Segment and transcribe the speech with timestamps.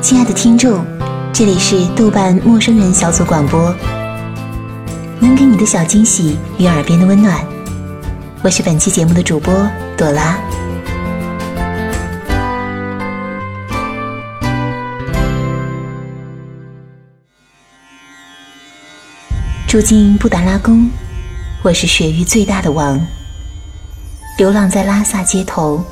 [0.00, 0.86] 亲爱的听众，
[1.32, 3.74] 这里是豆瓣陌生人小组广播，
[5.18, 7.44] 能给你的小惊喜与耳边的温暖。
[8.44, 9.52] 我是本期节目的主播
[9.96, 10.38] 朵拉。
[19.66, 20.88] 住进布达拉宫，
[21.62, 23.04] 我是雪域最大的王。
[24.38, 25.84] 流浪在拉萨街头，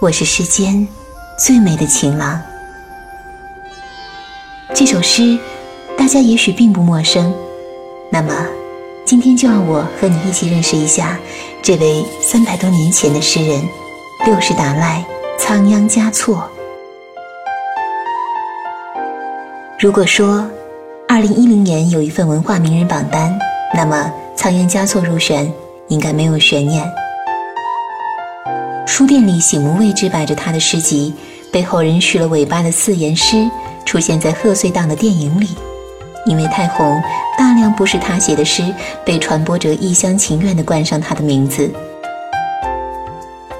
[0.00, 0.86] 我是世间
[1.36, 2.40] 最美的情郎。
[4.74, 5.38] 这首诗，
[5.96, 7.32] 大家也许并不陌生。
[8.10, 8.34] 那么，
[9.04, 11.16] 今天就让我和你一起认识一下
[11.62, 13.62] 这位三百多年前的诗人——
[14.26, 15.04] 六世达赖
[15.38, 16.50] 仓央嘉措。
[19.78, 20.44] 如果说
[21.08, 23.32] 二零一零年有一份文化名人榜单，
[23.72, 25.50] 那么仓央嘉措入选
[25.86, 26.84] 应该没有悬念。
[28.86, 31.14] 书店里醒目位置摆着他的诗集，
[31.52, 33.48] 被后人续了尾巴的四言诗。
[33.84, 35.50] 出现在贺岁档的电影里，
[36.26, 37.00] 因为太红，
[37.38, 41.70] 大量不是他写的诗被传播者一厢情愿地冠上他的名字。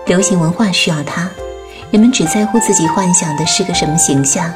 [0.06, 1.30] 流行文化需要他，
[1.90, 4.52] 人们只在乎自己幻想的是个什么形象，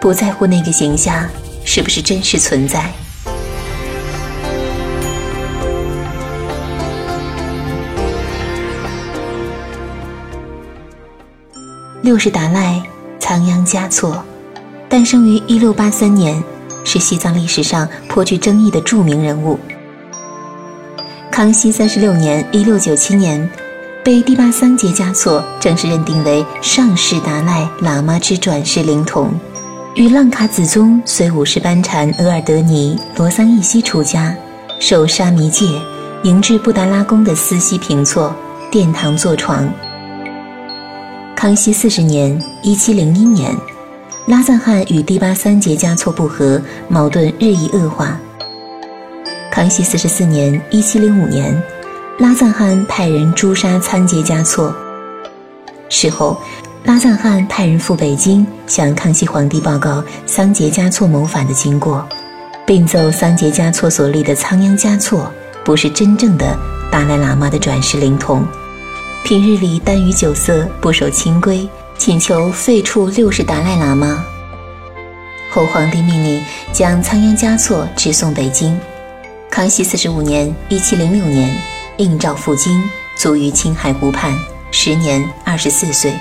[0.00, 1.28] 不在乎那个形象
[1.64, 2.84] 是不是真实存在。
[12.02, 12.80] 六世达赖
[13.18, 14.24] 仓央嘉措。
[14.96, 16.42] 诞生于一六八三年，
[16.82, 19.58] 是西藏历史上颇具争议的著名人物。
[21.30, 23.46] 康熙三十六年（一六九七年），
[24.02, 29.34] 被第八桑杰嘉措正式认定为上世达赖喇嘛之转世灵童，
[29.96, 34.34] 与浪卡子宗随五世班禅额尔德尼罗桑益西出家，
[34.80, 35.66] 受沙弥戒，
[36.22, 38.34] 迎至布达拉宫的思西平措
[38.70, 39.70] 殿堂坐床。
[41.36, 43.54] 康熙四十年（一七零一年）。
[44.26, 48.18] 拉赞汗与第八三杰嘉措不和，矛盾日益恶化。
[49.52, 51.54] 康熙四十四年（一七零五年），
[52.18, 54.74] 拉赞汗派人诛杀仓杰嘉措。
[55.88, 56.36] 事后，
[56.82, 62.04] 拉赞汗派人赴北京向康熙皇帝报告桑杰嘉措谋反的经过，
[62.66, 65.32] 并奏桑杰嘉措所立的仓央嘉措
[65.64, 66.58] 不是真正的
[66.90, 68.44] 达赖喇嘛的转世灵童，
[69.22, 71.68] 平日里耽于酒色，不守清规。
[71.98, 74.24] 请求废黜六世达赖喇嘛
[75.50, 78.78] 后，皇帝命令将仓央嘉措直送北京。
[79.50, 81.56] 康熙四十五年（一七零六年），
[81.96, 82.82] 应召赴京，
[83.16, 84.38] 卒于青海湖畔，
[84.70, 86.12] 时年二十四岁。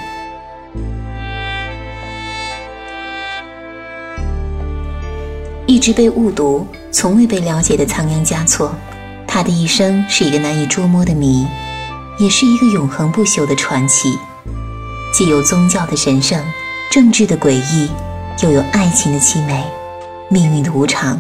[5.66, 8.74] 一直被误读、从未被了解的仓央嘉措，
[9.28, 11.46] 他的一生是一个难以捉摸的谜，
[12.18, 14.18] 也是一个永恒不朽的传奇。
[15.16, 16.44] 既有宗教的神圣，
[16.92, 17.90] 政治的诡异，
[18.44, 19.64] 又有爱情的凄美，
[20.28, 21.18] 命运的无常，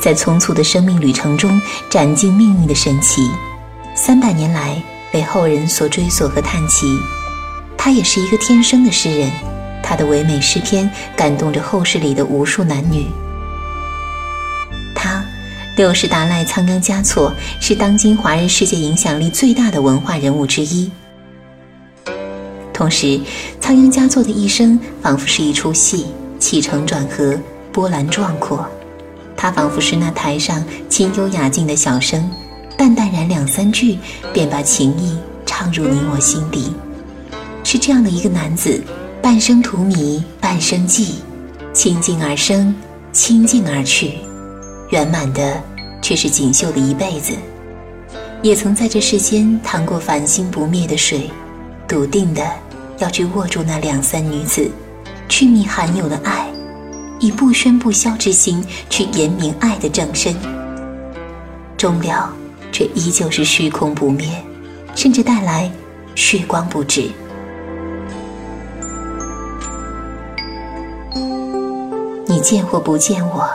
[0.00, 3.30] 在匆促的生命旅程中展尽命运的神奇，
[3.94, 4.82] 三百年来
[5.12, 6.98] 被后人所追索和叹奇。
[7.76, 9.30] 他也是一个天生的诗人，
[9.80, 13.06] 他的唯美诗篇感动着后世里的无数男女。
[14.92, 15.22] 他，
[15.76, 20.90] 六世达赖仓央嘉措，是当今华人世界影响力最大的文化人物之一。
[22.78, 23.20] 同时，
[23.60, 26.06] 仓央嘉措的一生仿佛是一出戏，
[26.38, 27.36] 起承转合，
[27.72, 28.64] 波澜壮阔。
[29.36, 32.30] 他仿佛是那台上清幽雅静的小生，
[32.76, 33.98] 淡淡然两三句，
[34.32, 36.72] 便把情意唱入你我心底。
[37.64, 38.80] 是这样的一个男子，
[39.20, 41.14] 半生荼蘼，半生寂，
[41.72, 42.72] 清静而生，
[43.10, 44.18] 清静而去，
[44.90, 45.60] 圆满的
[46.00, 47.32] 却是锦绣的一辈子。
[48.40, 51.28] 也曾在这世间淌过繁星不灭的水，
[51.88, 52.48] 笃定的。
[52.98, 54.70] 要去握住那两三女子，
[55.28, 56.48] 去觅罕有的爱，
[57.20, 60.34] 以不宣不消之心去言明爱的正身。
[61.76, 62.28] 终了，
[62.72, 64.28] 却依旧是虚空不灭，
[64.96, 65.70] 甚至带来
[66.16, 67.08] 血光不止。
[72.26, 73.48] 你见或不见我，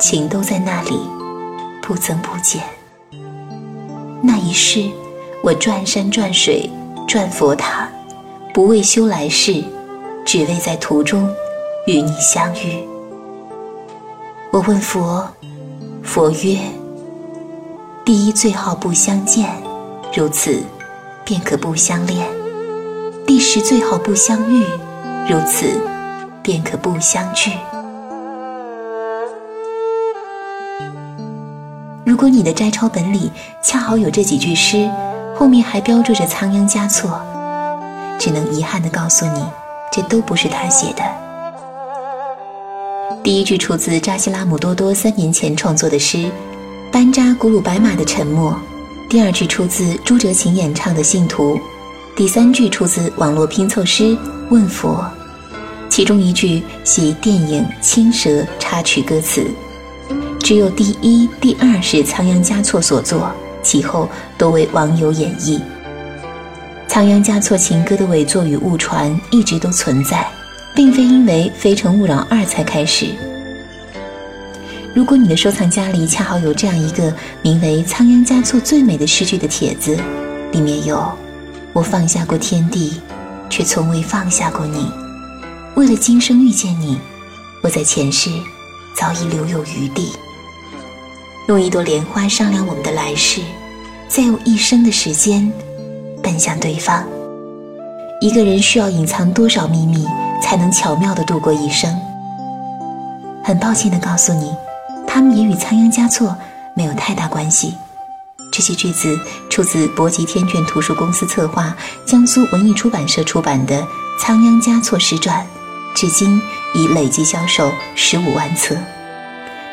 [0.00, 0.98] 情都在那里，
[1.82, 2.62] 不增不减。
[4.22, 4.90] 那一世，
[5.42, 6.68] 我转山转水
[7.06, 7.88] 转佛塔。
[8.60, 9.64] 不为修来世，
[10.26, 11.26] 只为在途中
[11.86, 12.86] 与你相遇。
[14.52, 15.26] 我问佛，
[16.02, 16.58] 佛曰：
[18.04, 19.48] 第一最好不相见，
[20.14, 20.62] 如此
[21.24, 22.22] 便可不相恋；
[23.26, 24.62] 第十最好不相遇，
[25.26, 25.80] 如此
[26.42, 27.52] 便可不相聚。
[32.04, 34.86] 如果你的摘抄本里恰好有这几句诗，
[35.34, 37.18] 后面还标注着仓央嘉措。
[38.20, 39.42] 只能遗憾地告诉你，
[39.90, 41.02] 这都不是他写的。
[43.24, 46.18] 第一句出自扎西拉姆多多三年前创作的诗
[46.92, 48.52] 《班扎古鲁白马的沉默》，
[49.08, 51.56] 第二句出自朱哲琴演唱的《信徒》，
[52.14, 54.04] 第三句出自网络拼凑诗
[54.50, 55.02] 《问佛》，
[55.88, 58.28] 其中一句系电影《青蛇》
[58.58, 59.46] 插曲歌词。
[60.40, 63.30] 只有第一、第二是仓央嘉措所作，
[63.62, 65.60] 其后多为网友演绎。
[66.90, 70.26] 仓央嘉措情歌的伪作与误传一直都存在，
[70.74, 73.14] 并非因为《非诚勿扰二》才开始。
[74.92, 79.96] 如果你的收藏夹里恰好有这样一个名为《仓央嘉措最美的诗句》的帖子，
[80.50, 81.00] 里面有
[81.72, 83.00] “我放下过天地，
[83.48, 84.90] 却从未放下过你。
[85.76, 86.98] 为了今生遇见你，
[87.62, 88.30] 我在前世
[88.96, 90.10] 早已留有余地。”
[91.46, 93.40] 用一朵莲花商量我们的来世，
[94.08, 95.52] 再用一生的时间
[96.22, 97.06] 奔向对方。
[98.20, 100.06] 一个人需要隐藏多少秘密，
[100.42, 101.98] 才能巧妙地度过一生？
[103.42, 104.54] 很抱歉地告诉你，
[105.06, 106.36] 他们也与仓央嘉措
[106.74, 107.74] 没有太大关系。
[108.52, 109.16] 这些句子
[109.48, 111.74] 出自博吉天卷图书公司策划、
[112.04, 113.80] 江苏文艺出版社出版的
[114.20, 115.46] 《仓央嘉措诗传》，
[115.98, 116.40] 至今
[116.74, 118.76] 已累计销售十五万册。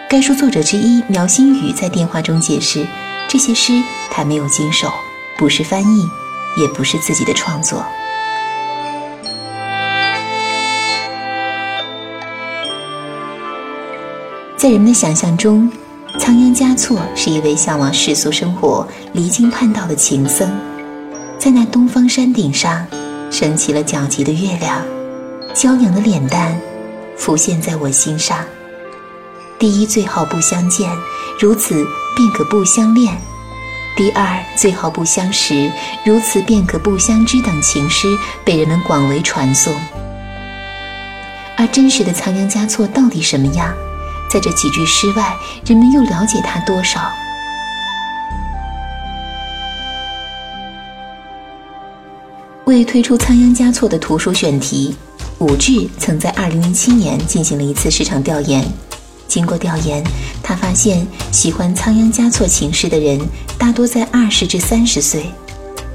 [0.09, 2.88] 该书作者之一苗新宇在电话中解释
[3.27, 4.89] ：“这些诗他没有经手，
[5.38, 6.07] 不是翻译，
[6.57, 7.81] 也不是自己的创作。”
[14.57, 15.71] 在人们的想象中，
[16.19, 20.50] 仓央嘉措是一位向往世俗生活、离经叛道的情僧。
[21.38, 22.86] 在那东方山顶上，
[23.30, 24.81] 升起了皎洁的月亮，
[25.54, 26.59] 娇娘的脸蛋
[27.15, 28.39] 浮现在我心上。
[29.59, 30.89] 第一，最好不相见，
[31.39, 33.13] 如此便可不相恋；
[33.97, 35.71] 第二，最好不相识，
[36.05, 37.41] 如此便可不相知。
[37.41, 38.07] 等情诗
[38.45, 39.73] 被人们广为传颂。
[41.57, 43.73] 而真实的仓央嘉措到底什么样？
[44.29, 45.35] 在这几句诗外，
[45.65, 47.11] 人们又了解他多少？
[52.65, 54.95] 为推出仓央嘉措的图书选题，
[55.39, 58.63] 武志曾在2007年进行了一次市场调研。
[59.27, 60.03] 经过调研，
[60.41, 63.19] 他发现喜欢仓央嘉措情诗的人
[63.57, 65.25] 大多在二十至三十岁。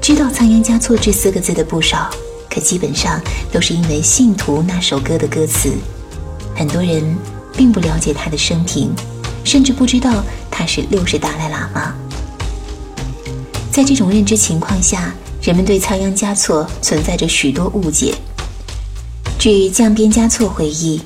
[0.01, 2.09] 知道“仓央嘉措”这四个字的不少，
[2.49, 3.19] 可基本上
[3.51, 5.71] 都是因为《信徒》那首歌的歌词。
[6.55, 7.01] 很多人
[7.55, 8.93] 并不了解他的生平，
[9.43, 11.95] 甚至不知道他是六世达赖喇嘛。
[13.71, 18.13] 在这种认知情况下，人们对仓央嘉措存在着许多误解。
[19.39, 21.01] 据降边嘉措回忆。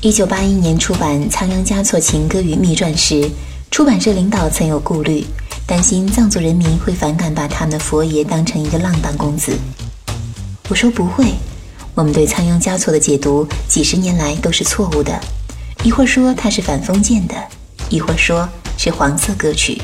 [0.00, 3.28] 一九八一年出版《仓央嘉措情歌与秘传》时，
[3.68, 5.26] 出版社领导曾有顾虑，
[5.66, 9.58] 担心藏族人民会反感把他们的佛爷当成一个浪荡公子。
[10.68, 11.34] 我说不会，
[11.96, 15.18] 我们对仓央嘉措的解读几十年来都是错误的，
[15.82, 17.34] 一会儿说他是反封建的，
[17.90, 19.82] 一会儿说是黄色歌曲，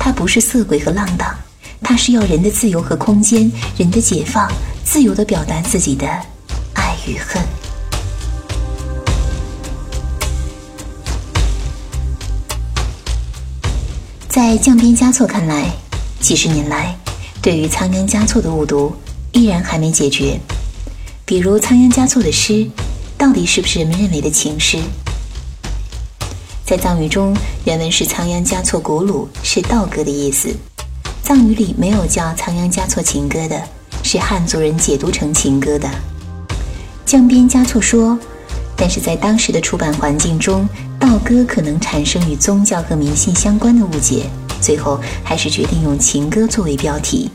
[0.00, 1.32] 他不是色鬼和浪荡，
[1.80, 3.48] 他是要人的自由和空间，
[3.78, 4.50] 人的解放，
[4.82, 6.08] 自由地表达自己的
[6.74, 7.40] 爱与恨。
[14.34, 15.70] 在降边嘉措看来，
[16.18, 16.92] 几十年来，
[17.40, 18.92] 对于仓央嘉措的误读
[19.30, 20.40] 依然还没解决。
[21.24, 22.68] 比如仓央嘉措的诗，
[23.16, 24.80] 到底是不是人们认为的情诗？
[26.66, 27.32] 在藏语中，
[27.64, 30.52] 原文是仓央嘉措古鲁，是道歌的意思。
[31.22, 33.62] 藏语里没有叫仓央嘉措情歌的，
[34.02, 35.88] 是汉族人解读成情歌的。
[37.06, 38.18] 降边嘉措说，
[38.76, 40.68] 但是在当时的出版环境中。
[41.06, 44.24] 道歌可能产生与宗教和迷信相关的误解，
[44.58, 47.30] 最后还是决定用情歌作为标题。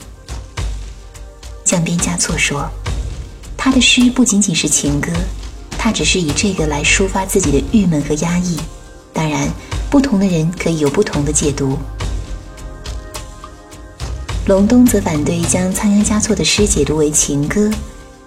[1.63, 2.67] 江边嘉措说，
[3.55, 5.11] 他的诗不仅仅是情歌，
[5.77, 8.57] 他只是以这个来抒发自己的郁闷和压抑。
[9.13, 9.47] 当然，
[9.87, 11.77] 不同的人可以有不同的解读。
[14.47, 17.69] 隆冬则反对将仓央嘉措的诗解读为情歌。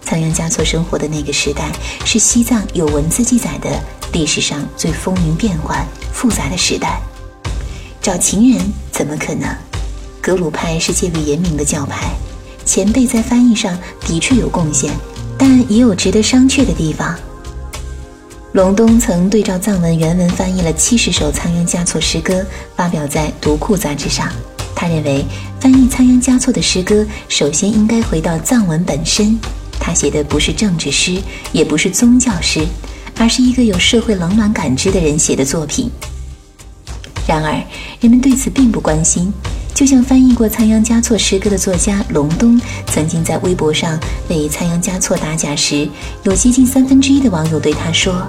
[0.03, 1.73] 仓央嘉措生活的那个时代
[2.05, 3.83] 是西藏有文字记载的。
[4.13, 7.01] 历史上最风云变幻、复杂的时代，
[8.01, 9.49] 找情人怎么可能？
[10.21, 12.13] 格鲁派是戒律严明的教派，
[12.65, 14.93] 前辈在翻译上的确有贡献，
[15.39, 17.19] 但也有值得商榷的地方。
[18.53, 22.45] 隆冬曾对照藏文原文翻译了七十首仓央嘉措诗歌，
[22.77, 24.31] 发表在《读库》杂志上。
[24.77, 25.25] 他认为，
[25.59, 29.39] 翻译仓央嘉措的诗歌，首先应该回到藏文本身。
[29.81, 32.67] 他写的不是政治诗，也不是宗教诗。
[33.19, 35.91] 而是一个有社会冷暖感知的人写的作品。
[37.27, 37.63] 然而，
[38.01, 39.33] 人们对此并不关心。
[39.75, 45.89] 就像翻译过仓央嘉措诗歌的作家隆冬曾经在微博上为仓央嘉措打假时，
[46.25, 48.27] 有接近三分之一的网友对他说：“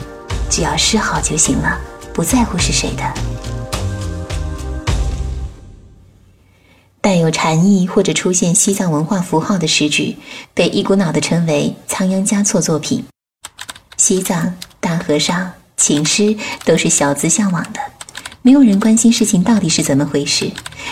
[0.50, 1.78] 只要诗好就行了，
[2.14, 3.14] 不在乎是谁的。
[7.02, 10.16] 带有禅意或者出现西藏文化符号的诗句，
[10.54, 13.04] 被一股脑的称为仓央嘉措作品。
[13.98, 16.36] 西藏大和尚情诗
[16.66, 17.80] 都是小资向往的，
[18.42, 20.52] 没有人关心事情到底是怎么回事，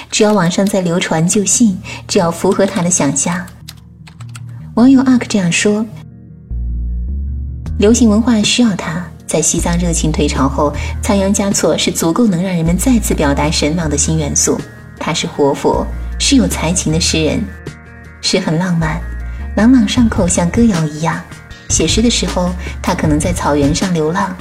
[0.09, 3.45] 只要网上在流传就信，只要符合他的想象。
[4.75, 5.85] 网友阿克这样说：
[7.77, 14.57] 流行文化需要它，在西藏热情退潮后，仓央嘉措是足够能让人们再次表达神往的新元素。
[14.97, 15.85] 他是活佛。
[16.23, 17.43] 是有才情的诗人，
[18.21, 19.01] 诗很浪漫，
[19.55, 21.19] 朗朗上口，像歌谣一样。
[21.71, 24.35] 写诗的时候，他可能在草原上流浪。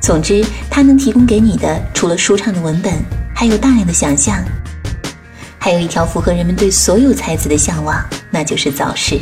[0.00, 2.94] 总之，他能提供给你的，除了舒畅的文本，
[3.34, 4.42] 还有大量的想象，
[5.58, 9.18] 还有一条符合人们对所有才子的向往，那就是早逝。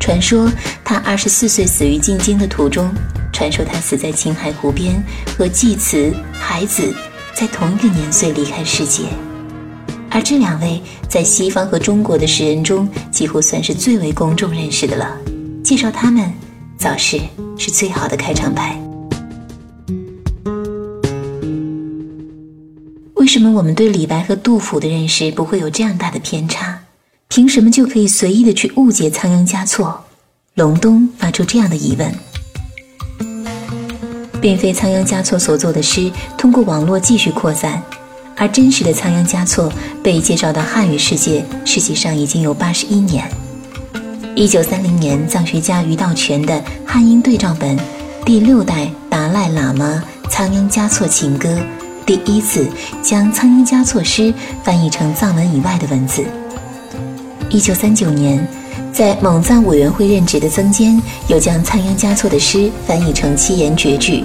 [0.00, 0.50] 传说
[0.82, 2.90] 他二十四岁死于进京的途中，
[3.32, 5.00] 传说他死在青海湖边，
[5.38, 6.92] 和济慈、海子
[7.34, 9.04] 在同一个年岁离开世界。
[10.10, 15.16] 而这两位在西方和中国的诗人中，几乎算是最为公众认识的了。
[15.64, 16.30] 介绍他们，
[16.76, 17.18] 早逝
[17.56, 18.78] 是最好的开场白。
[23.14, 26.78] 为什么我们对李白和杜甫的认识不会有这样大的偏差？
[27.28, 30.04] 凭什么就可以随意的去误解仓央嘉措？
[30.52, 32.14] 隆冬发出这样的疑问。
[34.42, 37.82] 并非仓央嘉措所作的诗通过网络继续扩散。
[38.36, 43.26] 而真实的仓央嘉措被介绍到汉语世界，实际上已经有八十一年。
[44.36, 47.78] 一九三零年，藏学家于道全的汉英对照本
[48.24, 51.48] 《第六代达赖喇嘛仓央嘉措情歌》，
[52.04, 52.66] 第一次
[53.00, 56.24] 将仓央嘉措诗翻译成藏文以外的文字。
[57.48, 58.44] 一九三九年，
[58.92, 64.24] 在蒙藏委员会任职的曾坚又将仓央嘉措的诗翻译成七言绝句，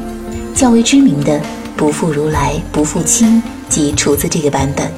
[0.55, 1.39] 较为知名的
[1.77, 3.41] “不负如来不负卿”。
[3.69, 4.91] 即出自这个版本。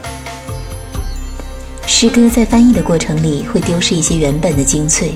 [1.93, 5.11] 诗歌在翻译的过程里会丢失一些原本的精粹，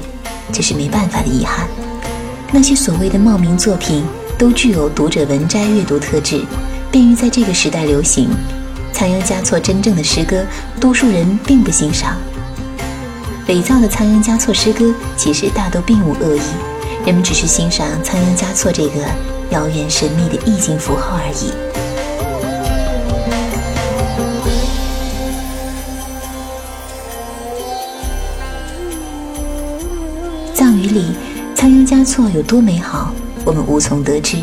[0.51, 1.65] 这是没办法的遗憾。
[2.51, 4.03] 那些所谓的冒名作品
[4.38, 6.44] 都具有读者文摘阅读特质，
[6.91, 8.29] 便于在这个时代流行。
[8.91, 10.46] 仓央嘉措真正的诗歌，
[10.77, 12.17] 多数人并不欣赏。
[13.48, 16.41] 伪造的仓央嘉措诗歌其实大都并无恶意，
[17.05, 19.00] 人们只是欣赏仓央嘉措这个
[19.50, 21.85] 遥远神秘的意境符号而已。
[30.95, 31.13] 里
[31.53, 33.11] 仓央嘉措有多美好，
[33.43, 34.37] 我们无从得知。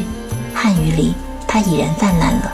[0.54, 1.14] 汉语里
[1.48, 2.52] 它已然泛滥了，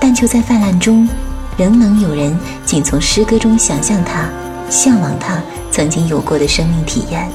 [0.00, 1.08] 但就在泛滥中，
[1.56, 4.28] 仍能有人仅从诗歌中想象它，
[4.70, 5.42] 向往它
[5.72, 7.28] 曾经有过的生命体验。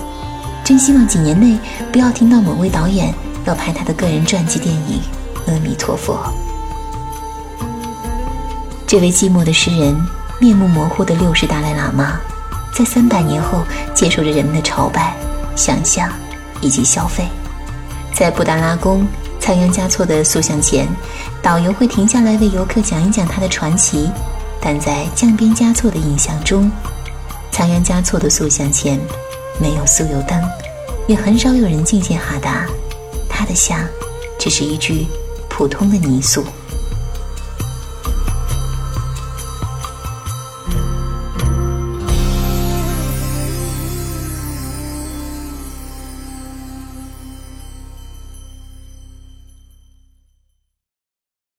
[0.64, 1.60] 真希望几年内
[1.92, 5.02] 不要听到某位导演要拍他的个人传记电影。
[5.48, 6.18] 阿弥陀佛。
[8.88, 9.94] 这位寂寞的诗人，
[10.40, 12.22] 面目模糊的六世达赖喇嘛，
[12.74, 15.18] 在三百年后接受着人们的朝拜。
[15.56, 16.10] 想象
[16.62, 17.28] 以及消费，
[18.14, 19.06] 在布达拉宫
[19.40, 20.88] 仓央嘉措的塑像前，
[21.42, 24.10] 导游会停下来为游客讲一讲他的传奇。
[24.64, 26.72] 但在降边嘉措的印象中，
[27.52, 29.00] 仓央嘉措的塑像前
[29.60, 30.40] 没有酥油灯，
[31.08, 32.68] 也很少有人敬献哈达，
[33.28, 33.80] 他的像
[34.38, 35.08] 只是一具
[35.50, 36.46] 普通的泥塑。